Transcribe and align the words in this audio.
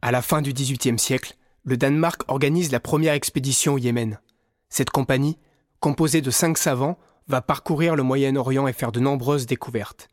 À 0.00 0.12
la 0.12 0.22
fin 0.22 0.42
du 0.42 0.52
XVIIIe 0.52 0.98
siècle, 0.98 1.34
le 1.64 1.76
Danemark 1.76 2.22
organise 2.28 2.70
la 2.70 2.80
première 2.80 3.14
expédition 3.14 3.74
au 3.74 3.78
Yémen. 3.78 4.20
Cette 4.68 4.90
compagnie, 4.90 5.38
composée 5.80 6.20
de 6.20 6.30
cinq 6.30 6.56
savants, 6.56 6.98
va 7.26 7.42
parcourir 7.42 7.96
le 7.96 8.04
Moyen-Orient 8.04 8.68
et 8.68 8.72
faire 8.72 8.92
de 8.92 9.00
nombreuses 9.00 9.46
découvertes. 9.46 10.08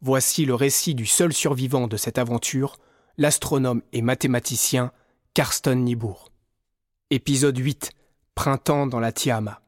Voici 0.00 0.44
le 0.44 0.54
récit 0.54 0.94
du 0.94 1.06
seul 1.06 1.32
survivant 1.32 1.88
de 1.88 1.96
cette 1.96 2.18
aventure, 2.18 2.76
l'astronome 3.18 3.82
et 3.92 4.02
mathématicien 4.02 4.92
Karsten 5.34 5.82
Niebuhr. 5.82 6.30
Épisode 7.10 7.58
8 7.58 7.90
Printemps 8.34 8.86
dans 8.86 9.00
la 9.00 9.12
Tiama. 9.12 9.63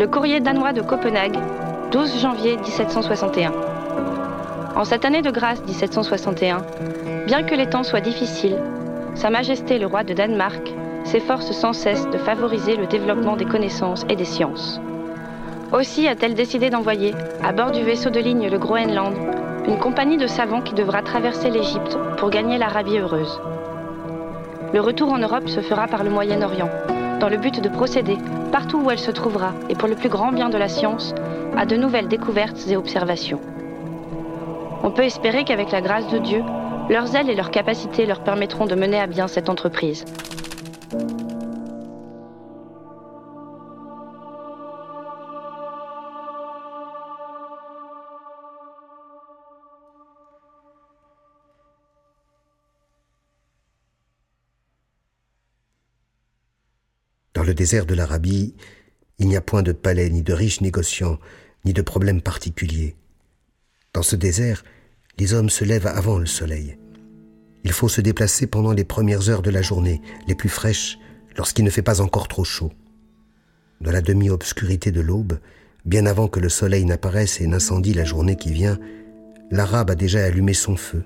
Le 0.00 0.06
courrier 0.06 0.40
danois 0.40 0.72
de 0.72 0.80
Copenhague, 0.80 1.36
12 1.92 2.22
janvier 2.22 2.56
1761. 2.56 3.52
En 4.74 4.84
cette 4.86 5.04
année 5.04 5.20
de 5.20 5.30
grâce 5.30 5.62
1761, 5.62 6.62
bien 7.26 7.42
que 7.42 7.54
les 7.54 7.68
temps 7.68 7.82
soient 7.82 8.00
difficiles, 8.00 8.56
Sa 9.14 9.28
Majesté 9.28 9.78
le 9.78 9.84
roi 9.84 10.02
de 10.02 10.14
Danemark 10.14 10.72
s'efforce 11.04 11.52
sans 11.52 11.74
cesse 11.74 12.08
de 12.08 12.16
favoriser 12.16 12.76
le 12.76 12.86
développement 12.86 13.36
des 13.36 13.44
connaissances 13.44 14.06
et 14.08 14.16
des 14.16 14.24
sciences. 14.24 14.80
Aussi 15.70 16.08
a-t-elle 16.08 16.32
décidé 16.32 16.70
d'envoyer, 16.70 17.12
à 17.44 17.52
bord 17.52 17.70
du 17.70 17.82
vaisseau 17.82 18.08
de 18.08 18.20
ligne 18.20 18.48
le 18.48 18.58
Groenland, 18.58 19.12
une 19.68 19.78
compagnie 19.78 20.16
de 20.16 20.26
savants 20.26 20.62
qui 20.62 20.72
devra 20.72 21.02
traverser 21.02 21.50
l'Égypte 21.50 21.98
pour 22.16 22.30
gagner 22.30 22.56
l'Arabie 22.56 22.96
heureuse. 22.96 23.38
Le 24.72 24.80
retour 24.80 25.12
en 25.12 25.18
Europe 25.18 25.50
se 25.50 25.60
fera 25.60 25.88
par 25.88 26.04
le 26.04 26.10
Moyen-Orient, 26.10 26.70
dans 27.20 27.28
le 27.28 27.36
but 27.36 27.60
de 27.60 27.68
procéder, 27.68 28.16
partout 28.50 28.78
où 28.78 28.90
elle 28.90 28.98
se 28.98 29.10
trouvera, 29.10 29.52
et 29.68 29.74
pour 29.74 29.88
le 29.88 29.94
plus 29.94 30.08
grand 30.08 30.32
bien 30.32 30.48
de 30.48 30.58
la 30.58 30.68
science, 30.68 31.14
à 31.56 31.66
de 31.66 31.76
nouvelles 31.76 32.08
découvertes 32.08 32.66
et 32.68 32.76
observations. 32.76 33.40
On 34.82 34.90
peut 34.90 35.04
espérer 35.04 35.44
qu'avec 35.44 35.70
la 35.70 35.80
grâce 35.80 36.08
de 36.08 36.18
Dieu, 36.18 36.42
leurs 36.88 37.14
ailes 37.14 37.30
et 37.30 37.34
leurs 37.34 37.50
capacités 37.50 38.06
leur 38.06 38.20
permettront 38.20 38.66
de 38.66 38.74
mener 38.74 38.98
à 38.98 39.06
bien 39.06 39.28
cette 39.28 39.48
entreprise. 39.48 40.04
Dans 57.40 57.46
le 57.46 57.54
désert 57.54 57.86
de 57.86 57.94
l'Arabie, 57.94 58.54
il 59.18 59.26
n'y 59.26 59.34
a 59.34 59.40
point 59.40 59.62
de 59.62 59.72
palais, 59.72 60.10
ni 60.10 60.22
de 60.22 60.34
riches 60.34 60.60
négociants, 60.60 61.18
ni 61.64 61.72
de 61.72 61.80
problèmes 61.80 62.20
particuliers. 62.20 62.96
Dans 63.94 64.02
ce 64.02 64.14
désert, 64.14 64.62
les 65.16 65.32
hommes 65.32 65.48
se 65.48 65.64
lèvent 65.64 65.86
avant 65.86 66.18
le 66.18 66.26
soleil. 66.26 66.76
Il 67.64 67.72
faut 67.72 67.88
se 67.88 68.02
déplacer 68.02 68.46
pendant 68.46 68.74
les 68.74 68.84
premières 68.84 69.30
heures 69.30 69.40
de 69.40 69.48
la 69.48 69.62
journée, 69.62 70.02
les 70.28 70.34
plus 70.34 70.50
fraîches, 70.50 70.98
lorsqu'il 71.38 71.64
ne 71.64 71.70
fait 71.70 71.80
pas 71.80 72.02
encore 72.02 72.28
trop 72.28 72.44
chaud. 72.44 72.72
Dans 73.80 73.90
la 73.90 74.02
demi-obscurité 74.02 74.92
de 74.92 75.00
l'aube, 75.00 75.40
bien 75.86 76.04
avant 76.04 76.28
que 76.28 76.40
le 76.40 76.50
soleil 76.50 76.84
n'apparaisse 76.84 77.40
et 77.40 77.46
n'incendie 77.46 77.94
la 77.94 78.04
journée 78.04 78.36
qui 78.36 78.52
vient, 78.52 78.78
l'Arabe 79.50 79.92
a 79.92 79.94
déjà 79.94 80.22
allumé 80.22 80.52
son 80.52 80.76
feu, 80.76 81.04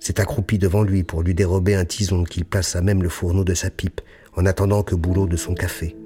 s'est 0.00 0.18
accroupi 0.18 0.58
devant 0.58 0.82
lui 0.82 1.04
pour 1.04 1.22
lui 1.22 1.34
dérober 1.34 1.76
un 1.76 1.84
tison 1.84 2.24
qu'il 2.24 2.44
place 2.44 2.74
à 2.74 2.80
même 2.80 3.04
le 3.04 3.08
fourneau 3.08 3.44
de 3.44 3.54
sa 3.54 3.70
pipe 3.70 4.00
en 4.36 4.46
attendant 4.46 4.82
que 4.82 4.94
boulot 4.94 5.26
de 5.26 5.36
son 5.36 5.54
café. 5.54 5.96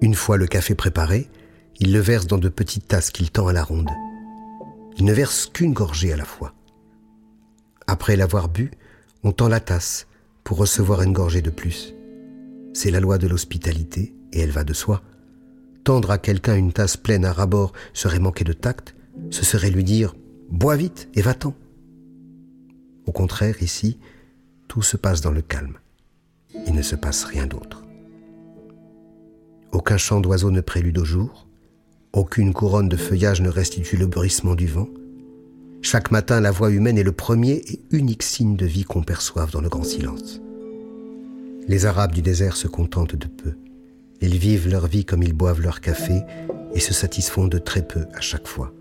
Une 0.00 0.14
fois 0.14 0.36
le 0.36 0.46
café 0.46 0.74
préparé, 0.74 1.28
il 1.80 1.92
le 1.92 2.00
verse 2.00 2.26
dans 2.26 2.38
de 2.38 2.48
petites 2.48 2.88
tasses 2.88 3.10
qu'il 3.10 3.30
tend 3.30 3.46
à 3.46 3.52
la 3.52 3.64
ronde. 3.64 3.90
Il 4.98 5.04
ne 5.04 5.12
verse 5.12 5.46
qu'une 5.46 5.72
gorgée 5.72 6.12
à 6.12 6.16
la 6.16 6.24
fois. 6.24 6.54
Après 7.86 8.16
l'avoir 8.16 8.48
bu, 8.48 8.70
on 9.24 9.32
tend 9.32 9.48
la 9.48 9.60
tasse 9.60 10.06
pour 10.44 10.58
recevoir 10.58 11.02
une 11.02 11.12
gorgée 11.12 11.42
de 11.42 11.50
plus. 11.50 11.94
C'est 12.74 12.90
la 12.90 13.00
loi 13.00 13.18
de 13.18 13.28
l'hospitalité, 13.28 14.14
et 14.32 14.40
elle 14.40 14.50
va 14.50 14.64
de 14.64 14.72
soi. 14.72 15.02
Tendre 15.84 16.10
à 16.10 16.18
quelqu'un 16.18 16.56
une 16.56 16.72
tasse 16.72 16.96
pleine 16.96 17.24
à 17.24 17.32
rabord 17.32 17.72
serait 17.92 18.18
manquer 18.18 18.44
de 18.44 18.52
tact, 18.52 18.94
ce 19.30 19.44
serait 19.44 19.70
lui 19.70 19.84
dire⁇ 19.84 20.14
Bois 20.50 20.76
vite 20.76 21.08
et 21.14 21.22
va-t'en!⁇ 21.22 21.50
Au 23.06 23.12
contraire, 23.12 23.62
ici, 23.62 23.98
tout 24.68 24.82
se 24.82 24.96
passe 24.96 25.20
dans 25.20 25.32
le 25.32 25.42
calme. 25.42 25.78
Il 26.72 26.76
ne 26.76 26.82
se 26.82 26.96
passe 26.96 27.24
rien 27.24 27.46
d'autre. 27.46 27.84
Aucun 29.72 29.98
chant 29.98 30.20
d'oiseau 30.20 30.50
ne 30.50 30.62
prélude 30.62 30.96
au 30.96 31.04
jour, 31.04 31.46
aucune 32.14 32.54
couronne 32.54 32.88
de 32.88 32.96
feuillage 32.96 33.42
ne 33.42 33.50
restitue 33.50 33.98
le 33.98 34.06
bruissement 34.06 34.54
du 34.54 34.66
vent. 34.66 34.88
Chaque 35.82 36.10
matin, 36.10 36.40
la 36.40 36.50
voix 36.50 36.70
humaine 36.70 36.96
est 36.96 37.02
le 37.02 37.12
premier 37.12 37.62
et 37.70 37.82
unique 37.90 38.22
signe 38.22 38.56
de 38.56 38.64
vie 38.64 38.84
qu'on 38.84 39.02
perçoive 39.02 39.50
dans 39.50 39.60
le 39.60 39.68
grand 39.68 39.84
silence. 39.84 40.40
Les 41.68 41.84
Arabes 41.84 42.12
du 42.12 42.22
désert 42.22 42.56
se 42.56 42.68
contentent 42.68 43.16
de 43.16 43.26
peu. 43.26 43.52
Ils 44.22 44.38
vivent 44.38 44.70
leur 44.70 44.86
vie 44.86 45.04
comme 45.04 45.22
ils 45.22 45.34
boivent 45.34 45.60
leur 45.60 45.82
café 45.82 46.22
et 46.72 46.80
se 46.80 46.94
satisfont 46.94 47.48
de 47.48 47.58
très 47.58 47.86
peu 47.86 48.06
à 48.14 48.22
chaque 48.22 48.48
fois. 48.48 48.72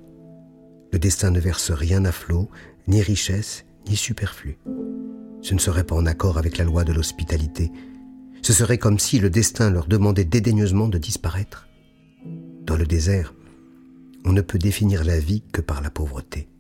Le 0.94 1.00
destin 1.00 1.30
ne 1.30 1.42
verse 1.42 1.72
rien 1.72 2.06
à 2.06 2.14
flot, 2.14 2.50
ni 2.88 3.02
richesse, 3.02 3.66
ni 3.90 3.98
superflu. 3.98 4.58
Ce 5.42 5.54
ne 5.54 5.60
serait 5.60 5.84
pas 5.84 5.96
en 5.96 6.06
accord 6.06 6.38
avec 6.38 6.58
la 6.58 6.64
loi 6.64 6.84
de 6.84 6.94
l'hospitalité. 6.94 7.72
Ce 8.42 8.54
serait 8.54 8.78
comme 8.78 9.00
si 9.00 9.20
le 9.20 9.30
destin 9.30 9.70
leur 9.70 9.88
demandait 9.88 10.26
dédaigneusement 10.26 10.88
de 10.88 10.98
disparaître. 10.98 11.68
Dans 12.66 12.78
le 12.78 12.86
désert, 12.86 13.34
on 14.26 14.34
ne 14.34 14.42
peut 14.42 14.60
définir 14.60 15.04
la 15.04 15.20
vie 15.20 15.44
que 15.52 15.62
par 15.62 15.82
la 15.82 15.90
pauvreté. 15.90 16.51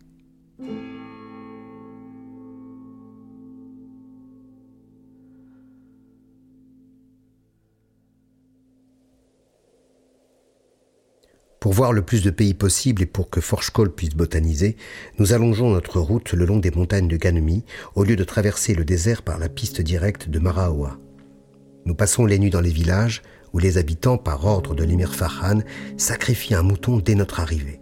Pour 11.61 11.73
voir 11.73 11.93
le 11.93 12.01
plus 12.01 12.23
de 12.23 12.31
pays 12.31 12.55
possible 12.55 13.03
et 13.03 13.05
pour 13.05 13.29
que 13.29 13.39
Forchkol 13.39 13.93
puisse 13.93 14.15
botaniser, 14.15 14.77
nous 15.19 15.31
allongeons 15.31 15.69
notre 15.69 15.99
route 15.99 16.33
le 16.33 16.45
long 16.45 16.57
des 16.57 16.71
montagnes 16.71 17.07
de 17.07 17.17
Ganemi 17.17 17.63
au 17.93 18.03
lieu 18.03 18.15
de 18.15 18.23
traverser 18.23 18.73
le 18.73 18.83
désert 18.83 19.21
par 19.21 19.37
la 19.37 19.47
piste 19.47 19.79
directe 19.79 20.27
de 20.27 20.39
Maraoa. 20.39 20.97
Nous 21.85 21.93
passons 21.93 22.25
les 22.25 22.39
nuits 22.39 22.49
dans 22.49 22.61
les 22.61 22.71
villages 22.71 23.21
où 23.53 23.59
les 23.59 23.77
habitants, 23.77 24.17
par 24.17 24.43
ordre 24.43 24.73
de 24.73 24.83
l'émir 24.83 25.13
Farhan, 25.13 25.59
sacrifient 25.97 26.55
un 26.55 26.63
mouton 26.63 26.97
dès 26.97 27.13
notre 27.13 27.39
arrivée. 27.39 27.79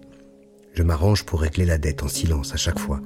Je 0.74 0.84
m'arrange 0.84 1.24
pour 1.24 1.40
régler 1.40 1.66
la 1.66 1.78
dette 1.78 2.04
en 2.04 2.10
silence 2.10 2.54
à 2.54 2.58
chaque 2.58 2.80
fois. 2.80 3.00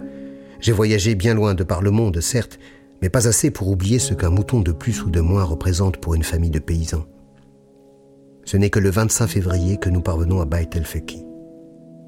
J'ai 0.60 0.72
voyagé 0.72 1.14
bien 1.14 1.36
loin 1.36 1.54
de 1.54 1.64
par 1.64 1.84
le 1.84 1.92
monde, 1.92 2.20
certes, 2.20 2.58
mais 3.04 3.10
pas 3.10 3.28
assez 3.28 3.52
pour 3.52 3.68
oublier 3.68 4.00
ce 4.00 4.16
qu'un 4.16 4.32
mouton 4.32 4.62
de 4.62 4.72
plus 4.72 5.04
ou 5.04 5.12
de 5.12 5.22
moins 5.22 5.44
représente 5.44 5.98
pour 5.98 6.16
une 6.16 6.24
famille 6.24 6.50
de 6.50 6.58
paysans. 6.58 7.06
Ce 8.46 8.58
n'est 8.58 8.70
que 8.70 8.80
le 8.80 8.90
25 8.90 9.28
février 9.28 9.78
que 9.78 9.90
nous 9.90 10.02
parvenons 10.02 10.42
à 10.42 10.46
Bait 10.46 10.70
el-Feki. 10.74 11.26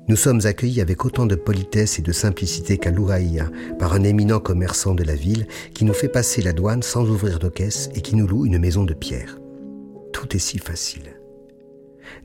Nous 0.08 0.16
sommes 0.16 0.42
accueillis 0.46 0.82
avec 0.82 1.04
autant 1.04 1.26
de 1.26 1.36
politesse 1.36 1.98
et 1.98 2.04
de 2.04 2.12
simplicité 2.12 2.78
qu'à 2.78 2.92
Louhaïa 2.92 3.50
par 3.80 3.94
un 3.94 4.04
éminent 4.04 4.40
commerçant 4.40 4.94
de 4.94 5.04
la 5.04 5.16
ville 5.16 5.48
qui 5.74 5.84
nous 5.84 5.94
fait 5.94 6.10
passer 6.10 6.44
la 6.44 6.54
douane 6.54 6.84
sans 6.84 7.10
ouvrir 7.10 7.40
nos 7.42 7.50
caisses 7.50 7.90
et 7.96 8.02
qui 8.02 8.16
nous 8.16 8.28
loue 8.28 8.46
une 8.46 8.60
maison 8.60 8.84
de 8.84 8.94
pierre. 8.94 9.40
Tout 10.14 10.36
est 10.36 10.40
si 10.40 10.60
facile. 10.60 11.20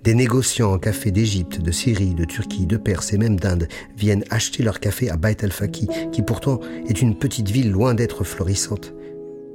Des 0.04 0.14
négociants 0.14 0.72
en 0.72 0.78
café 0.78 1.10
d'Égypte, 1.10 1.60
de 1.60 1.70
Syrie, 1.70 2.14
de 2.14 2.24
Turquie, 2.24 2.66
de 2.66 2.76
Perse 2.76 3.14
et 3.14 3.18
même 3.18 3.40
d'Inde 3.40 3.66
viennent 3.96 4.24
acheter 4.28 4.62
leur 4.62 4.80
café 4.80 5.08
à 5.08 5.16
Bait 5.16 5.36
el-Faki, 5.40 5.88
qui 6.12 6.22
pourtant 6.22 6.60
est 6.86 7.00
une 7.00 7.18
petite 7.18 7.48
ville 7.48 7.70
loin 7.70 7.94
d'être 7.94 8.24
florissante. 8.24 8.92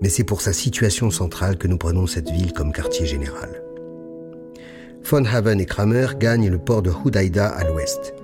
Mais 0.02 0.10
c'est 0.10 0.24
pour 0.24 0.42
sa 0.42 0.54
situation 0.54 1.12
centrale 1.12 1.58
que 1.58 1.68
nous 1.68 1.78
prenons 1.78 2.08
cette 2.08 2.32
ville 2.32 2.54
comme 2.54 2.74
quartier 2.74 3.06
général. 3.06 3.65
Von 5.08 5.24
Haven 5.24 5.62
et 5.62 5.68
Kramer 5.68 6.08
gagnent 6.18 6.50
le 6.50 6.58
port 6.58 6.82
de 6.82 6.90
Hudaida 6.90 7.46
à 7.46 7.64
l'ouest. 7.64 8.16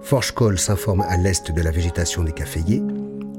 Forchkol 0.00 0.60
s'informe 0.60 1.00
à 1.00 1.16
l'est 1.16 1.50
de 1.50 1.60
la 1.60 1.72
végétation 1.72 2.22
des 2.22 2.30
caféiers 2.30 2.84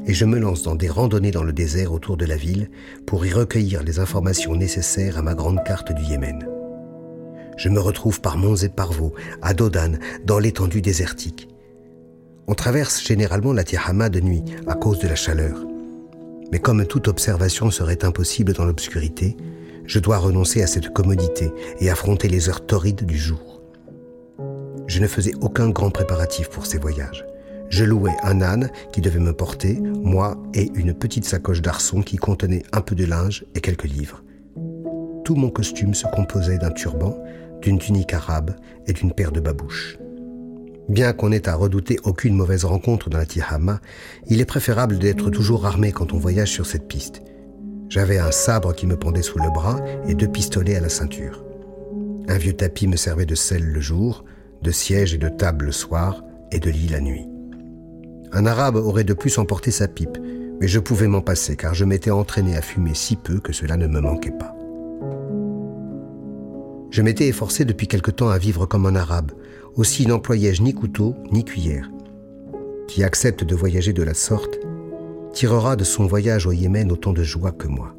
et 0.05 0.13
je 0.13 0.25
me 0.25 0.37
lance 0.37 0.63
dans 0.63 0.75
des 0.75 0.89
randonnées 0.89 1.31
dans 1.31 1.45
le 1.45 1.53
désert 1.53 1.93
autour 1.93 2.17
de 2.17 2.25
la 2.25 2.35
ville 2.35 2.69
pour 3.07 3.25
y 3.25 3.31
recueillir 3.31 3.81
les 3.83 3.99
informations 3.99 4.57
nécessaires 4.57 5.17
à 5.17 5.21
ma 5.21 5.35
grande 5.35 5.63
carte 5.63 5.93
du 5.93 6.03
Yémen. 6.03 6.45
Je 7.55 7.69
me 7.69 7.79
retrouve 7.79 8.19
par 8.19 8.37
monts 8.37 8.57
et 8.57 8.67
par 8.67 8.91
vaux, 8.91 9.13
à 9.41 9.53
Dodan, 9.53 9.97
dans 10.25 10.39
l'étendue 10.39 10.81
désertique. 10.81 11.47
On 12.47 12.55
traverse 12.55 13.01
généralement 13.01 13.53
la 13.53 13.63
Tihama 13.63 14.09
de 14.09 14.19
nuit 14.19 14.43
à 14.67 14.75
cause 14.75 14.99
de 14.99 15.07
la 15.07 15.15
chaleur. 15.15 15.65
Mais 16.51 16.59
comme 16.59 16.85
toute 16.85 17.07
observation 17.07 17.71
serait 17.71 18.03
impossible 18.03 18.51
dans 18.51 18.65
l'obscurité, 18.65 19.37
je 19.91 19.99
dois 19.99 20.19
renoncer 20.19 20.63
à 20.63 20.67
cette 20.67 20.93
commodité 20.93 21.51
et 21.81 21.89
affronter 21.89 22.29
les 22.29 22.47
heures 22.47 22.65
torrides 22.65 23.03
du 23.03 23.17
jour. 23.17 23.61
Je 24.87 25.01
ne 25.01 25.07
faisais 25.07 25.33
aucun 25.41 25.69
grand 25.69 25.89
préparatif 25.89 26.47
pour 26.47 26.65
ces 26.65 26.77
voyages. 26.77 27.25
Je 27.67 27.83
louais 27.83 28.15
un 28.23 28.41
âne 28.41 28.71
qui 28.93 29.01
devait 29.01 29.19
me 29.19 29.33
porter, 29.33 29.81
moi 29.81 30.41
et 30.53 30.71
une 30.75 30.93
petite 30.93 31.25
sacoche 31.25 31.61
d'arçon 31.61 32.03
qui 32.03 32.15
contenait 32.15 32.63
un 32.71 32.79
peu 32.79 32.95
de 32.95 33.03
linge 33.03 33.43
et 33.53 33.59
quelques 33.59 33.83
livres. 33.83 34.23
Tout 35.25 35.35
mon 35.35 35.49
costume 35.49 35.93
se 35.93 36.07
composait 36.07 36.57
d'un 36.57 36.71
turban, 36.71 37.21
d'une 37.61 37.77
tunique 37.77 38.13
arabe 38.13 38.55
et 38.87 38.93
d'une 38.93 39.11
paire 39.11 39.33
de 39.33 39.41
babouches. 39.41 39.97
Bien 40.87 41.11
qu'on 41.11 41.33
ait 41.33 41.49
à 41.49 41.55
redouter 41.55 41.97
aucune 42.05 42.35
mauvaise 42.37 42.63
rencontre 42.63 43.09
dans 43.09 43.17
la 43.17 43.25
Tihama, 43.25 43.81
il 44.27 44.39
est 44.39 44.45
préférable 44.45 44.99
d'être 44.99 45.29
toujours 45.31 45.65
armé 45.65 45.91
quand 45.91 46.13
on 46.13 46.17
voyage 46.17 46.51
sur 46.51 46.65
cette 46.65 46.87
piste. 46.87 47.23
J'avais 47.91 48.19
un 48.19 48.31
sabre 48.31 48.73
qui 48.73 48.87
me 48.87 48.95
pendait 48.95 49.21
sous 49.21 49.37
le 49.37 49.49
bras 49.49 49.77
et 50.07 50.15
deux 50.15 50.29
pistolets 50.29 50.77
à 50.77 50.79
la 50.79 50.87
ceinture. 50.87 51.43
Un 52.29 52.37
vieux 52.37 52.53
tapis 52.53 52.87
me 52.87 52.95
servait 52.95 53.25
de 53.25 53.35
selle 53.35 53.65
le 53.65 53.81
jour, 53.81 54.23
de 54.61 54.71
siège 54.71 55.13
et 55.13 55.17
de 55.17 55.27
table 55.27 55.65
le 55.65 55.71
soir 55.73 56.23
et 56.53 56.59
de 56.59 56.69
lit 56.69 56.87
la 56.87 57.01
nuit. 57.01 57.27
Un 58.31 58.45
arabe 58.45 58.77
aurait 58.77 59.03
de 59.03 59.13
plus 59.13 59.37
emporté 59.37 59.71
sa 59.71 59.89
pipe, 59.89 60.17
mais 60.61 60.69
je 60.69 60.79
pouvais 60.79 61.09
m'en 61.09 61.19
passer 61.19 61.57
car 61.57 61.73
je 61.73 61.83
m'étais 61.83 62.11
entraîné 62.11 62.55
à 62.55 62.61
fumer 62.61 62.93
si 62.93 63.17
peu 63.17 63.41
que 63.41 63.51
cela 63.51 63.75
ne 63.75 63.87
me 63.87 63.99
manquait 63.99 64.31
pas. 64.31 64.55
Je 66.91 67.01
m'étais 67.01 67.27
efforcé 67.27 67.65
depuis 67.65 67.89
quelque 67.89 68.11
temps 68.11 68.29
à 68.29 68.37
vivre 68.37 68.65
comme 68.67 68.85
un 68.85 68.95
arabe, 68.95 69.33
aussi 69.75 70.07
n'employais-je 70.07 70.63
ni 70.63 70.73
couteau 70.73 71.13
ni 71.29 71.43
cuillère. 71.43 71.91
Qui 72.87 73.03
accepte 73.03 73.43
de 73.43 73.53
voyager 73.53 73.91
de 73.91 74.03
la 74.03 74.13
sorte 74.13 74.59
tirera 75.33 75.75
de 75.75 75.83
son 75.83 76.05
voyage 76.05 76.47
au 76.47 76.51
Yémen 76.51 76.91
autant 76.91 77.13
de 77.13 77.23
joie 77.23 77.51
que 77.51 77.67
moi. 77.67 77.95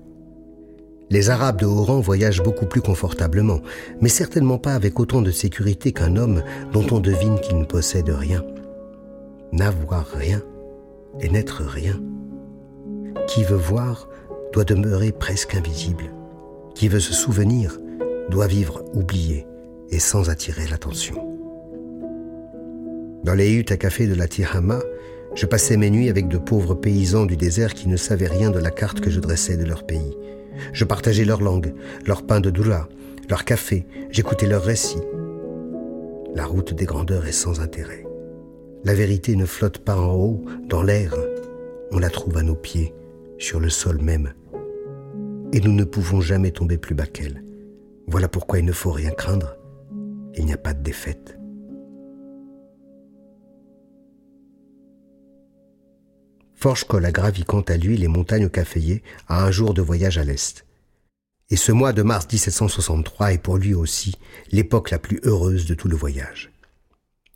Les 1.11 1.31
Arabes 1.31 1.61
de 1.61 1.67
haut 1.67 1.83
rang 1.83 2.01
voyagent 2.01 2.43
beaucoup 2.43 2.67
plus 2.67 2.81
confortablement, 2.81 3.61
mais 4.01 4.09
certainement 4.09 4.59
pas 4.59 4.75
avec 4.75 4.99
autant 4.99 5.21
de 5.21 5.31
sécurité 5.31 5.93
qu'un 5.93 6.17
homme 6.17 6.43
dont 6.73 6.87
on 6.91 7.01
devine 7.01 7.39
qu'il 7.41 7.59
ne 7.59 7.65
possède 7.65 8.09
rien 8.09 8.43
n'avoir 9.53 10.07
rien 10.07 10.43
et 11.21 11.29
n'être 11.29 11.63
rien. 11.63 12.01
Qui 13.29 13.45
veut 13.45 13.57
voir 13.57 14.09
doit 14.53 14.65
demeurer 14.65 15.13
presque 15.13 15.55
invisible. 15.55 16.05
Qui 16.75 16.89
veut 16.89 17.01
se 17.01 17.13
souvenir 17.13 17.79
doit 18.31 18.47
vivre 18.47 18.83
oublié 18.95 19.47
et 19.91 19.99
sans 19.99 20.31
attirer 20.31 20.67
l'attention. 20.69 21.29
Dans 23.25 23.35
les 23.35 23.53
huttes 23.53 23.73
à 23.73 23.77
café 23.77 24.07
de 24.07 24.15
la 24.15 24.27
Tihama, 24.27 24.81
je 25.35 25.47
passais 25.47 25.77
mes 25.77 25.91
nuits 25.91 26.11
avec 26.11 26.29
de 26.29 26.39
pauvres 26.39 26.75
paysans 26.75 27.27
du 27.27 27.37
désert 27.37 27.75
qui 27.75 27.89
ne 27.89 27.97
savaient 27.97 28.29
rien 28.29 28.51
de 28.51 28.59
la 28.59 28.71
carte 28.71 29.01
que 29.01 29.11
je 29.11 29.21
dressais 29.21 29.57
de 29.57 29.65
leur 29.65 29.85
pays. 29.85 30.17
Je 30.73 30.85
partageais 30.85 31.25
leur 31.25 31.41
langue, 31.41 31.75
leur 32.07 32.27
pain 32.27 32.41
de 32.41 32.51
doula, 32.51 32.89
leur 33.31 33.45
café, 33.45 33.87
j'écoutais 34.11 34.47
leurs 34.47 34.63
récits. 34.63 35.03
La 36.35 36.45
route 36.45 36.75
des 36.75 36.85
grandeurs 36.85 37.27
est 37.27 37.33
sans 37.33 37.61
intérêt. 37.61 38.05
La 38.85 38.95
vérité 38.95 39.37
ne 39.37 39.47
flotte 39.47 39.79
pas 39.79 39.97
en 39.97 40.15
haut, 40.15 40.45
dans 40.69 40.83
l'air. 40.83 41.15
On 41.93 41.99
la 41.99 42.11
trouve 42.11 42.37
à 42.37 42.43
nos 42.43 42.57
pieds, 42.57 42.95
sur 43.39 43.61
le 43.61 43.71
sol 43.71 44.01
même. 44.01 44.33
Et 45.53 45.61
nous 45.61 45.73
ne 45.73 45.85
pouvons 45.85 46.21
jamais 46.21 46.51
tomber 46.51 46.79
plus 46.79 46.95
bas 46.95 47.07
qu'elle. 47.07 47.43
Voilà 48.07 48.29
pourquoi 48.29 48.59
il 48.59 48.65
ne 48.65 48.73
faut 48.73 48.91
rien 48.91 49.11
craindre. 49.11 49.57
Il 50.35 50.45
n'y 50.47 50.53
a 50.53 50.59
pas 50.59 50.75
de 50.75 50.83
défaite. 50.83 51.39
Forge-Col 56.63 57.05
a 57.05 57.11
gravi 57.11 57.43
quant 57.43 57.63
à 57.63 57.77
lui 57.77 57.97
les 57.97 58.07
montagnes 58.07 58.49
caféiers 58.49 59.03
à 59.27 59.45
un 59.45 59.51
jour 59.51 59.75
de 59.75 59.83
voyage 59.83 60.17
à 60.19 60.23
l'est. 60.23 60.65
Et 61.51 61.57
ce 61.57 61.73
mois 61.73 61.93
de 61.93 62.05
mars 62.05 62.29
1763 62.31 63.33
est 63.33 63.39
pour 63.39 63.57
lui 63.57 63.75
aussi 63.75 64.15
l'époque 64.53 64.93
la 64.93 65.01
plus 65.01 65.19
heureuse 65.25 65.67
de 65.67 65.75
tout 65.75 65.89
le 65.89 65.97
voyage. 65.97 66.53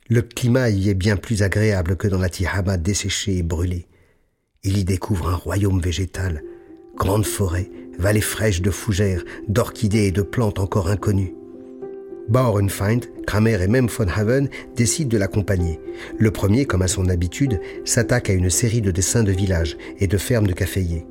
Le 0.07 0.21
climat 0.21 0.69
y 0.69 0.87
est 0.89 0.93
bien 0.93 1.17
plus 1.17 1.43
agréable 1.43 1.97
que 1.97 2.07
dans 2.07 2.19
la 2.19 2.29
Tihama 2.29 2.77
desséchée 2.77 3.39
et 3.39 3.43
brûlée. 3.43 3.87
Il 4.63 4.77
y 4.77 4.85
découvre 4.85 5.27
un 5.27 5.35
royaume 5.35 5.81
végétal, 5.81 6.41
grandes 6.95 7.25
forêts, 7.25 7.69
vallées 7.99 8.21
fraîches 8.21 8.61
de 8.61 8.71
fougères, 8.71 9.25
d'orchidées 9.49 10.05
et 10.05 10.11
de 10.13 10.21
plantes 10.21 10.59
encore 10.59 10.87
inconnues. 10.87 11.35
Bauernfeind, 12.29 13.05
Kramer 13.25 13.61
et 13.61 13.67
même 13.67 13.87
von 13.87 14.07
Haven 14.07 14.49
décident 14.75 15.09
de 15.09 15.17
l'accompagner. 15.17 15.79
Le 16.17 16.31
premier, 16.31 16.65
comme 16.65 16.81
à 16.81 16.87
son 16.87 17.09
habitude, 17.09 17.59
s'attaque 17.85 18.29
à 18.29 18.33
une 18.33 18.49
série 18.49 18.81
de 18.81 18.91
dessins 18.91 19.23
de 19.23 19.31
villages 19.31 19.77
et 19.99 20.07
de 20.07 20.17
fermes 20.17 20.47
de 20.47 20.53
caféiers. 20.53 21.05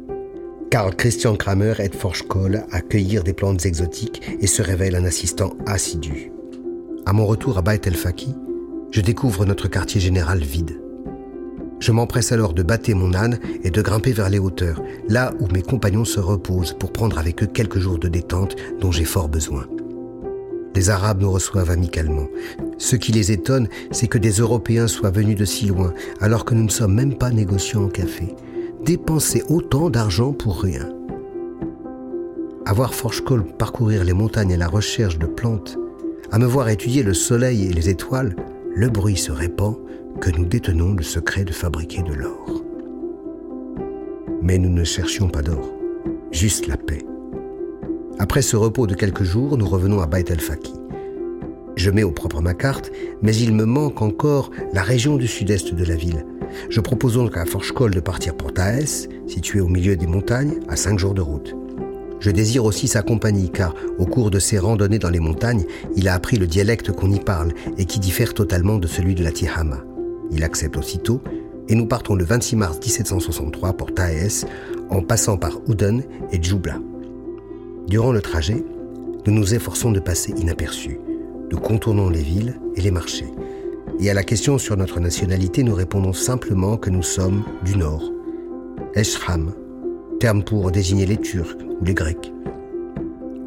Karl 0.71 0.95
Christian 0.95 1.37
Kramer 1.37 1.75
aide 1.79 1.95
Forschkoll 1.95 2.65
à 2.71 2.81
cueillir 2.81 3.23
des 3.23 3.33
plantes 3.33 3.65
exotiques 3.65 4.23
et 4.41 4.47
se 4.47 4.63
révèle 4.63 4.97
un 4.97 5.05
assistant 5.05 5.55
assidu. 5.65 6.33
À 7.07 7.13
mon 7.13 7.25
retour 7.25 7.57
à 7.57 7.63
Beit 7.63 7.87
el-Faki, 7.87 8.35
je 8.91 9.01
découvre 9.01 9.47
notre 9.47 9.69
quartier 9.69 10.01
général 10.01 10.41
vide. 10.41 10.81
Je 11.79 11.93
m'empresse 11.93 12.33
alors 12.33 12.53
de 12.53 12.63
battre 12.63 12.91
mon 12.93 13.15
âne 13.15 13.39
et 13.63 13.71
de 13.71 13.83
grimper 13.83 14.13
vers 14.13 14.31
les 14.31 14.39
hauteurs, 14.39 14.83
là 15.09 15.33
où 15.41 15.47
mes 15.53 15.63
compagnons 15.63 16.05
se 16.05 16.21
reposent 16.21 16.73
pour 16.73 16.93
prendre 16.93 17.19
avec 17.19 17.43
eux 17.43 17.47
quelques 17.47 17.79
jours 17.79 17.99
de 17.99 18.09
détente 18.09 18.57
dont 18.81 18.91
j'ai 18.91 19.05
fort 19.05 19.29
besoin. 19.29 19.67
Les 20.77 20.91
Arabes 20.91 21.23
nous 21.23 21.31
reçoivent 21.31 21.71
amicalement. 21.71 22.29
Ce 22.77 22.97
qui 22.97 23.11
les 23.11 23.33
étonne, 23.33 23.67
c'est 23.93 24.09
que 24.09 24.19
des 24.19 24.33
Européens 24.33 24.89
soient 24.89 25.11
venus 25.11 25.37
de 25.37 25.47
si 25.47 25.65
loin, 25.65 25.95
alors 26.21 26.45
que 26.45 26.55
nous 26.55 26.65
ne 26.65 26.71
sommes 26.71 26.93
même 26.93 27.17
pas 27.17 27.31
négociants 27.31 27.85
en 27.85 27.89
café. 27.89 28.35
Dépenser 28.85 29.43
autant 29.49 29.89
d'argent 29.89 30.35
pour 30.35 30.61
rien. 30.61 30.87
Avoir 32.67 32.93
Forchkol 32.93 33.47
parcourir 33.57 34.05
les 34.05 34.13
montagnes 34.13 34.53
à 34.53 34.59
la 34.59 34.69
recherche 34.69 35.19
de 35.19 35.25
plantes, 35.25 35.79
à 36.31 36.39
me 36.39 36.45
voir 36.45 36.69
étudier 36.69 37.03
le 37.03 37.15
soleil 37.15 37.65
et 37.65 37.73
les 37.73 37.89
étoiles, 37.89 38.37
le 38.75 38.91
bruit 38.91 39.17
se 39.17 39.33
répand 39.33 39.79
que 40.21 40.31
nous 40.31 40.45
détenons 40.45 40.93
le 40.93 41.03
secret 41.03 41.45
de 41.45 41.53
fabriquer 41.53 42.03
de 42.03 42.13
l'or. 42.13 42.63
Mais 44.43 44.59
nous 44.59 44.71
ne 44.71 44.85
cherchions 44.85 45.29
pas 45.29 45.41
d'or, 45.41 45.73
juste 46.33 46.67
la 46.67 46.77
paix. 46.77 47.03
Après 48.19 48.41
ce 48.41 48.57
repos 48.57 48.87
de 48.87 48.95
quelques 48.95 49.25
jours, 49.25 49.59
nous 49.59 49.69
revenons 49.69 50.01
à 50.01 50.07
Beit 50.07 50.31
el-Faki. 50.31 50.73
Je 51.77 51.91
mets 51.91 52.03
au 52.03 52.13
propre 52.13 52.41
ma 52.41 52.55
carte, 52.55 52.91
mais 53.21 53.37
il 53.37 53.53
me 53.53 53.67
manque 53.67 54.01
encore 54.01 54.51
la 54.73 54.83
région 54.83 55.17
du 55.17 55.27
sud-est 55.27 55.75
de 55.75 55.85
la 55.85 55.97
ville. 55.97 56.25
Je 56.71 56.81
propose 56.81 57.15
donc 57.15 57.37
à 57.37 57.45
Forchkol 57.45 57.91
de 57.91 58.01
partir 58.01 58.35
pour 58.35 58.55
Taès, 58.55 59.11
situé 59.27 59.61
au 59.61 59.69
milieu 59.69 59.97
des 59.97 60.07
montagnes, 60.07 60.61
à 60.67 60.77
cinq 60.77 60.99
jours 60.99 61.13
de 61.13 61.21
route. 61.21 61.55
Je 62.19 62.31
désire 62.31 62.65
aussi 62.65 62.89
sa 62.89 63.03
compagnie 63.03 63.51
car, 63.51 63.75
au 63.99 64.07
cours 64.07 64.31
de 64.31 64.39
ses 64.39 64.59
randonnées 64.59 64.99
dans 64.99 65.11
les 65.11 65.21
montagnes, 65.21 65.67
il 65.95 66.09
a 66.09 66.15
appris 66.15 66.39
le 66.39 66.47
dialecte 66.47 66.93
qu'on 66.93 67.13
y 67.13 67.21
parle 67.21 67.53
et 67.77 67.85
qui 67.85 68.01
diffère 68.01 68.33
totalement 68.33 68.79
de 68.79 68.87
celui 68.87 69.15
de 69.15 69.23
la 69.23 69.31
Tihama. 69.31 69.85
Il 70.31 70.43
accepte 70.43 70.79
aussitôt 70.79 71.21
et 71.69 71.75
nous 71.75 71.87
partons 71.87 72.15
le 72.15 72.25
26 72.25 72.57
mars 72.57 72.79
1763 72.79 73.75
pour 73.75 73.93
Taès 73.93 74.47
en 74.89 75.03
passant 75.03 75.37
par 75.37 75.59
Ouden 75.69 76.03
et 76.33 76.43
Djoubla. 76.43 76.79
Durant 77.89 78.11
le 78.11 78.21
trajet, 78.21 78.65
nous 79.27 79.33
nous 79.33 79.55
efforçons 79.55 79.93
de 79.93 80.01
passer 80.01 80.33
inaperçus. 80.33 80.99
Nous 81.53 81.59
contournons 81.59 82.09
les 82.09 82.23
villes 82.23 82.59
et 82.75 82.81
les 82.81 82.91
marchés. 82.91 83.33
Et 84.01 84.11
à 84.11 84.15
la 84.15 84.25
question 84.25 84.59
sur 84.59 84.77
notre 84.77 84.99
nationalité, 84.99 85.63
nous 85.63 85.75
répondons 85.75 86.13
simplement 86.13 86.77
que 86.77 86.91
nous 86.91 87.05
sommes 87.05 87.45
du 87.65 87.77
Nord. 87.77 88.11
Eshram, 88.97 89.55
terme 90.19 90.43
pour 90.43 90.73
désigner 90.73 91.07
les 91.07 91.17
Turcs 91.17 91.57
ou 91.81 91.85
les 91.85 91.95
Grecs. 91.95 92.33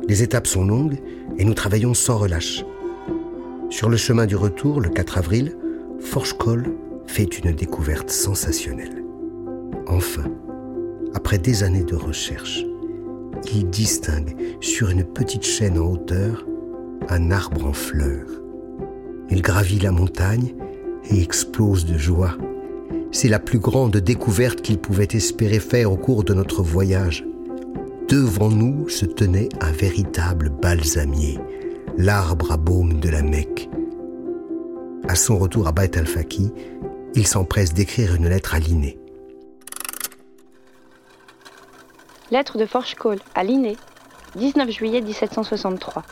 Les 0.08 0.24
étapes 0.24 0.48
sont 0.48 0.64
longues 0.64 1.00
et 1.38 1.44
nous 1.44 1.54
travaillons 1.54 1.94
sans 1.94 2.18
relâche. 2.18 2.64
Sur 3.70 3.90
le 3.90 3.98
chemin 3.98 4.26
du 4.26 4.38
retour, 4.38 4.80
le 4.80 4.90
4 4.90 5.18
avril, 5.18 5.58
Forchkol 6.00 6.66
fait 7.08 7.40
une 7.40 7.52
découverte 7.52 8.10
sensationnelle. 8.10 9.04
Enfin, 9.86 10.26
après 11.14 11.38
des 11.38 11.64
années 11.64 11.84
de 11.84 11.96
recherche, 11.96 12.64
il 13.54 13.70
distingue 13.70 14.36
sur 14.62 14.90
une 14.90 15.04
petite 15.04 15.44
chaîne 15.44 15.78
en 15.78 15.92
hauteur 15.92 16.46
un 17.10 17.32
arbre 17.32 17.66
en 17.66 17.74
fleurs. 17.74 18.30
Il 19.30 19.42
gravit 19.42 19.80
la 19.80 19.92
montagne 19.92 20.54
et 21.10 21.22
explose 21.22 21.86
de 21.86 21.98
joie. 21.98 22.38
C'est 23.12 23.30
la 23.30 23.40
plus 23.40 23.60
grande 23.60 23.98
découverte 23.98 24.62
qu'il 24.62 24.78
pouvait 24.78 25.08
espérer 25.14 25.60
faire 25.60 25.92
au 25.92 25.98
cours 25.98 26.24
de 26.24 26.34
notre 26.34 26.62
voyage. 26.62 27.26
Devant 28.08 28.50
nous 28.50 28.90
se 28.90 29.06
tenait 29.06 29.50
un 29.62 29.72
véritable 29.72 30.50
balsamier, 30.50 31.40
l'arbre 31.98 32.52
à 32.52 32.58
baume 32.58 33.00
de 33.00 33.10
la 33.10 33.22
Mecque. 33.22 33.70
À 35.08 35.16
son 35.16 35.38
retour 35.38 35.68
à 35.68 35.72
Bait 35.72 35.98
al-Faki, 35.98 36.52
il 37.16 37.26
s'empresse 37.26 37.74
d'écrire 37.74 38.16
une 38.16 38.28
lettre 38.28 38.54
à 38.54 38.60
Linné. 38.60 39.00
Lettre 42.32 42.60
de 42.60 42.68
Forchkol 42.68 43.18
à 43.34 43.44
Linné, 43.44 43.76
19 44.36 44.70
juillet 44.70 45.02
1763. 45.02 46.04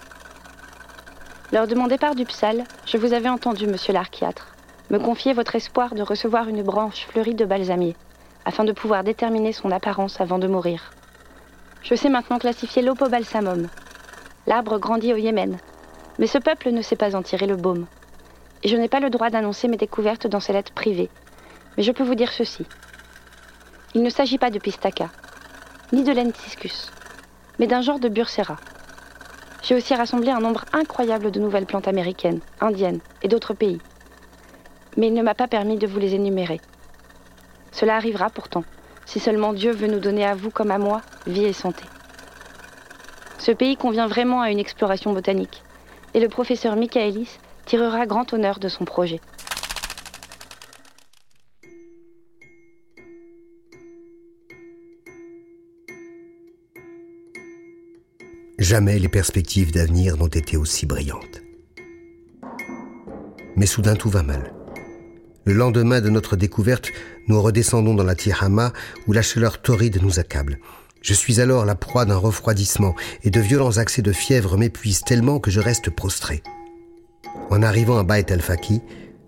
Lors 1.52 1.68
de 1.68 1.76
mon 1.76 1.86
départ 1.86 2.16
du 2.16 2.26
Psal, 2.26 2.64
je 2.88 2.98
vous 2.98 3.14
avais 3.14 3.30
entendu, 3.30 3.68
monsieur 3.68 3.94
l'archiatre 3.94 4.56
me 4.90 4.98
confier 4.98 5.34
votre 5.34 5.56
espoir 5.56 5.94
de 5.94 6.02
recevoir 6.02 6.48
une 6.48 6.64
branche 6.64 7.06
fleurie 7.06 7.36
de 7.36 7.46
balsamier, 7.46 7.96
afin 8.46 8.64
de 8.64 8.72
pouvoir 8.72 9.04
déterminer 9.04 9.52
son 9.54 9.70
apparence 9.70 10.20
avant 10.20 10.40
de 10.40 10.48
mourir. 10.48 10.92
Je 11.84 11.94
sais 11.94 12.10
maintenant 12.10 12.40
classifier 12.40 12.82
l'opobalsamum. 12.82 13.68
L'arbre 14.48 14.80
grandit 14.80 15.14
au 15.14 15.18
Yémen, 15.18 15.58
mais 16.18 16.28
ce 16.28 16.40
peuple 16.40 16.72
ne 16.72 16.82
sait 16.82 16.96
pas 16.96 17.16
en 17.16 17.22
tirer 17.22 17.46
le 17.46 17.58
baume. 17.58 17.86
Et 18.64 18.70
je 18.70 18.78
n'ai 18.78 18.88
pas 18.88 19.02
le 19.02 19.12
droit 19.12 19.30
d'annoncer 19.30 19.68
mes 19.68 19.78
découvertes 19.78 20.26
dans 20.26 20.40
ces 20.40 20.54
lettres 20.54 20.74
privées, 20.74 21.12
mais 21.78 21.84
je 21.84 21.92
peux 21.92 22.04
vous 22.04 22.16
dire 22.16 22.32
ceci. 22.32 22.66
Il 23.94 24.02
ne 24.02 24.10
s'agit 24.10 24.40
pas 24.40 24.50
de 24.50 24.58
pistaka, 24.58 25.10
ni 25.94 26.04
de 26.04 26.12
lentiscus, 26.12 26.92
mais 27.60 27.68
d'un 27.68 27.82
genre 27.82 28.00
de 28.00 28.10
bursera. 28.10 28.58
J'ai 29.64 29.76
aussi 29.76 29.96
rassemblé 29.96 30.32
un 30.32 30.40
nombre 30.40 30.66
incroyable 30.74 31.32
de 31.32 31.40
nouvelles 31.40 31.66
plantes 31.66 31.88
américaines, 31.88 32.42
indiennes 32.60 33.00
et 33.22 33.28
d'autres 33.28 33.54
pays. 33.54 33.80
Mais 34.98 35.08
il 35.08 35.14
ne 35.14 35.22
m'a 35.22 35.34
pas 35.34 35.48
permis 35.48 35.78
de 35.78 35.88
vous 35.88 36.00
les 36.00 36.14
énumérer. 36.14 36.60
Cela 37.72 37.96
arrivera 37.96 38.30
pourtant, 38.30 38.64
si 39.06 39.20
seulement 39.20 39.54
Dieu 39.54 39.72
veut 39.72 39.88
nous 39.88 40.00
donner 40.00 40.26
à 40.26 40.36
vous 40.36 40.50
comme 40.50 40.72
à 40.72 40.78
moi 40.78 41.02
vie 41.26 41.46
et 41.46 41.54
santé. 41.54 41.84
Ce 43.38 43.52
pays 43.52 43.78
convient 43.78 44.08
vraiment 44.08 44.42
à 44.42 44.52
une 44.52 44.60
exploration 44.60 45.14
botanique, 45.14 45.64
et 46.14 46.20
le 46.20 46.28
professeur 46.28 46.76
Michaelis 46.76 47.40
tirera 47.66 48.06
grand 48.06 48.34
honneur 48.34 48.60
de 48.60 48.68
son 48.68 48.84
projet. 48.84 49.22
Jamais 58.68 59.00
les 59.00 59.08
perspectives 59.08 59.72
d'avenir 59.72 60.18
n'ont 60.18 60.28
été 60.28 60.58
aussi 60.58 60.86
brillantes. 60.86 61.42
Mais 63.56 63.66
soudain 63.66 63.96
tout 63.96 64.10
va 64.10 64.24
mal. 64.24 64.54
Le 65.46 65.54
lendemain 65.54 66.02
de 66.02 66.10
notre 66.10 66.36
découverte, 66.36 66.92
nous 67.30 67.42
redescendons 67.42 67.94
dans 67.94 68.04
la 68.04 68.14
Tihama 68.14 68.74
où 69.08 69.14
la 69.14 69.22
chaleur 69.22 69.62
torride 69.62 70.02
nous 70.02 70.20
accable. 70.20 70.60
Je 71.02 71.14
suis 71.14 71.40
alors 71.40 71.64
la 71.64 71.76
proie 71.76 72.04
d'un 72.04 72.18
refroidissement 72.18 72.94
et 73.24 73.30
de 73.30 73.40
violents 73.40 73.78
accès 73.78 74.02
de 74.02 74.12
fièvre 74.12 74.58
m'épuisent 74.58 75.06
tellement 75.06 75.40
que 75.40 75.50
je 75.50 75.62
reste 75.62 75.90
prostré. 75.90 76.44
En 77.50 77.64
arrivant 77.64 77.98
à 77.98 78.04
Bait 78.04 78.26
el-Faki, 78.28 78.82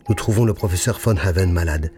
nous 0.10 0.16
trouvons 0.16 0.44
le 0.44 0.54
professeur 0.54 1.00
von 1.02 1.16
Haven 1.16 1.54
malade. 1.54 1.94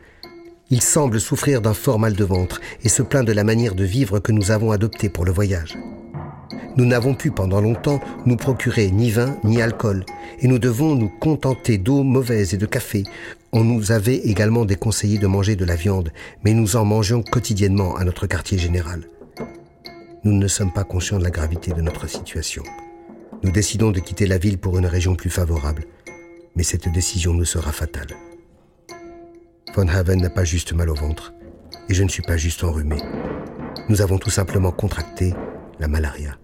Il 0.70 0.84
semble 0.84 1.20
souffrir 1.20 1.64
d'un 1.64 1.74
fort 1.74 1.98
mal 1.98 2.14
de 2.14 2.24
ventre 2.24 2.62
et 2.84 2.90
se 2.90 3.02
plaint 3.02 3.26
de 3.26 3.34
la 3.34 3.44
manière 3.44 3.74
de 3.74 3.84
vivre 3.84 4.20
que 4.20 4.32
nous 4.32 4.52
avons 4.52 4.72
adoptée 4.72 5.10
pour 5.10 5.26
le 5.26 5.32
voyage. 5.32 5.76
Nous 6.78 6.86
n'avons 6.86 7.14
pu 7.14 7.32
pendant 7.32 7.60
longtemps 7.60 8.00
nous 8.26 8.38
procurer 8.38 8.92
ni 8.92 9.12
vin 9.12 9.38
ni 9.44 9.62
alcool, 9.62 10.06
et 10.40 10.48
nous 10.48 10.60
devons 10.60 10.96
nous 10.96 11.10
contenter 11.10 11.78
d'eau 11.78 12.04
mauvaise 12.04 12.54
et 12.54 12.58
de 12.58 12.66
café. 12.66 13.04
On 13.52 13.64
nous 13.64 13.92
avait 13.92 14.16
également 14.16 14.64
déconseillé 14.64 15.18
de 15.18 15.28
manger 15.28 15.56
de 15.56 15.66
la 15.66 15.76
viande, 15.76 16.12
mais 16.44 16.54
nous 16.54 16.78
en 16.78 16.86
mangeons 16.86 17.24
quotidiennement 17.24 17.96
à 17.98 18.06
notre 18.06 18.26
quartier 18.26 18.58
général. 18.58 19.04
Nous 20.24 20.34
ne 20.34 20.48
sommes 20.48 20.72
pas 20.72 20.86
conscients 20.86 21.20
de 21.20 21.24
la 21.24 21.32
gravité 21.32 21.74
de 21.74 21.82
notre 21.82 22.08
situation. 22.08 22.64
Nous 23.44 23.52
décidons 23.52 23.92
de 23.92 24.00
quitter 24.00 24.28
la 24.28 24.38
ville 24.38 24.58
pour 24.58 24.78
une 24.78 24.86
région 24.86 25.16
plus 25.16 25.30
favorable, 25.30 25.86
mais 26.56 26.64
cette 26.64 26.90
décision 26.90 27.34
nous 27.34 27.46
sera 27.46 27.72
fatale. 27.72 28.16
Von 29.76 29.88
Haven 29.88 30.22
n'a 30.22 30.30
pas 30.30 30.44
juste 30.44 30.74
mal 30.74 30.90
au 30.90 30.96
ventre, 30.96 31.34
et 31.90 31.94
je 31.94 32.04
ne 32.04 32.10
suis 32.10 32.22
pas 32.22 32.38
juste 32.38 32.64
enrhumé. 32.64 32.98
Nous 33.90 34.02
avons 34.02 34.18
tout 34.18 34.30
simplement 34.30 34.72
contracté 34.72 35.34
la 35.80 35.88
malaria. 35.88 36.38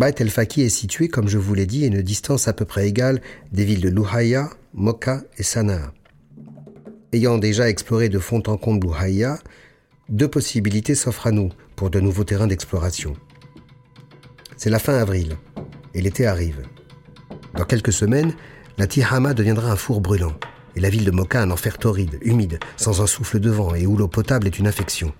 Bait 0.00 0.14
el-Faki 0.18 0.62
est 0.62 0.70
situé, 0.70 1.08
comme 1.08 1.28
je 1.28 1.36
vous 1.36 1.52
l'ai 1.52 1.66
dit, 1.66 1.84
à 1.84 1.88
une 1.88 2.00
distance 2.00 2.48
à 2.48 2.54
peu 2.54 2.64
près 2.64 2.88
égale 2.88 3.20
des 3.52 3.66
villes 3.66 3.82
de 3.82 3.90
Luhaya, 3.90 4.48
Moka 4.72 5.24
et 5.36 5.42
Sanaa. 5.42 5.92
Ayant 7.12 7.36
déjà 7.36 7.68
exploré 7.68 8.08
de 8.08 8.18
fond 8.18 8.42
en 8.46 8.56
comble 8.56 8.86
Luhaya, 8.86 9.38
deux 10.08 10.26
possibilités 10.26 10.94
s'offrent 10.94 11.26
à 11.26 11.32
nous 11.32 11.50
pour 11.76 11.90
de 11.90 12.00
nouveaux 12.00 12.24
terrains 12.24 12.46
d'exploration. 12.46 13.12
C'est 14.56 14.70
la 14.70 14.78
fin 14.78 14.94
avril 14.94 15.36
et 15.92 16.00
l'été 16.00 16.26
arrive. 16.26 16.62
Dans 17.54 17.66
quelques 17.66 17.92
semaines, 17.92 18.32
la 18.78 18.86
Tihama 18.86 19.34
deviendra 19.34 19.70
un 19.70 19.76
four 19.76 20.00
brûlant 20.00 20.32
et 20.76 20.80
la 20.80 20.88
ville 20.88 21.04
de 21.04 21.10
Moka 21.10 21.42
un 21.42 21.50
enfer 21.50 21.76
torride, 21.76 22.18
humide, 22.22 22.58
sans 22.78 23.02
un 23.02 23.06
souffle 23.06 23.38
de 23.38 23.50
vent 23.50 23.74
et 23.74 23.86
où 23.86 23.98
l'eau 23.98 24.08
potable 24.08 24.46
est 24.46 24.58
une 24.58 24.66
infection. 24.66 25.12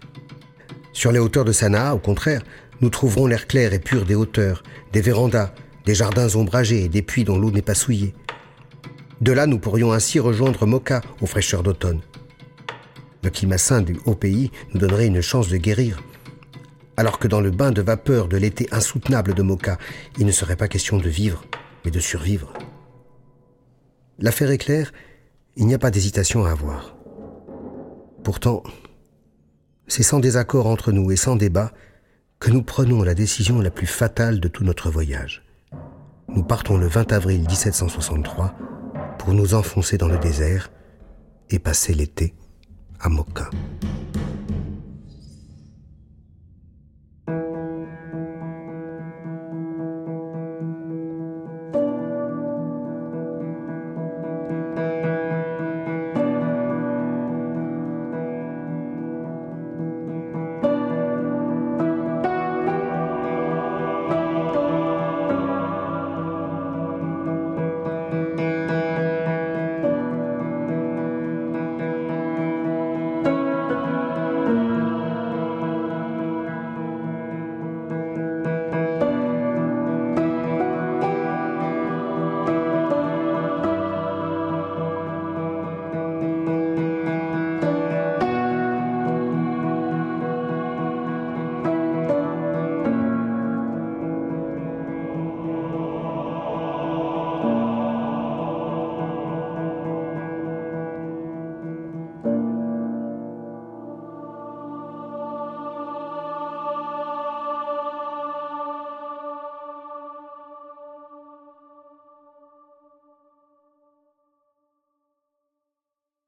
Sur 0.94 1.12
les 1.12 1.18
hauteurs 1.18 1.44
de 1.44 1.52
Sanaa, 1.52 1.94
au 1.94 1.99
contraire, 1.99 2.42
nous 2.80 2.90
trouverons 2.90 3.26
l'air 3.26 3.46
clair 3.46 3.72
et 3.72 3.78
pur 3.78 4.04
des 4.04 4.14
hauteurs, 4.14 4.62
des 4.92 5.00
vérandas, 5.00 5.52
des 5.84 5.94
jardins 5.94 6.34
ombragés 6.34 6.84
et 6.84 6.88
des 6.88 7.02
puits 7.02 7.25
dont 7.25 7.38
l'eau 7.38 7.50
n'est 7.50 7.62
pas 7.62 7.75
souillée. 7.75 8.14
De 9.20 9.32
là, 9.32 9.46
nous 9.46 9.58
pourrions 9.58 9.92
ainsi 9.92 10.18
rejoindre 10.18 10.66
Moka 10.66 11.02
aux 11.20 11.26
fraîcheurs 11.26 11.62
d'automne. 11.62 12.00
Le 13.22 13.30
climat 13.30 13.58
sain 13.58 13.82
du 13.82 13.99
haut 14.06 14.14
pays 14.14 14.50
nous 14.72 14.80
donnerait 14.80 15.06
une 15.06 15.20
chance 15.20 15.49
de 15.49 15.58
guérir. 15.58 16.02
Alors 16.96 17.18
que 17.18 17.28
dans 17.28 17.40
le 17.40 17.50
bain 17.50 17.70
de 17.70 17.82
vapeur 17.82 18.28
de 18.28 18.38
l'été 18.38 18.66
insoutenable 18.72 19.34
de 19.34 19.42
Moka, 19.42 19.78
il 20.18 20.26
ne 20.26 20.32
serait 20.32 20.56
pas 20.56 20.68
question 20.68 20.96
de 20.96 21.08
vivre, 21.08 21.44
mais 21.84 21.90
de 21.90 22.00
survivre. 22.00 22.52
L'affaire 24.18 24.50
est 24.50 24.58
claire, 24.58 24.92
il 25.56 25.66
n'y 25.66 25.75
a 25.75 25.78
pas 25.78 25.90
d'hésitation 25.90 26.44
à 26.44 26.50
avoir. 26.50 26.96
Pourtant, 28.22 28.62
c'est 29.87 30.02
sans 30.02 30.20
désaccord 30.20 30.66
entre 30.66 30.92
nous 30.92 31.10
et 31.10 31.16
sans 31.16 31.37
débat 31.37 31.72
que 32.40 32.50
nous 32.50 32.62
prenons 32.62 33.02
la 33.02 33.14
décision 33.14 33.61
la 33.61 33.70
plus 33.70 33.87
fatale 33.87 34.40
de 34.40 34.49
tout 34.49 34.64
notre 34.64 34.90
voyage. 34.90 35.42
Nous 36.28 36.42
partons 36.42 36.78
le 36.78 36.87
20 36.87 37.12
avril 37.12 37.40
1763 37.40 38.54
pour 39.18 39.35
nous 39.35 39.54
enfoncer 39.54 39.99
dans 39.99 40.09
le 40.09 40.18
désert 40.18 40.70
et 41.50 41.59
passer 41.59 41.92
l'été 41.92 42.35
à 42.99 43.11
Moka. 43.11 43.50